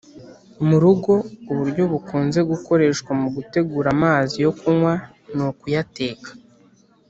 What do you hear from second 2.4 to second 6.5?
gukoreshwa mu gutegura amazi yo kunywa ni ukuyateka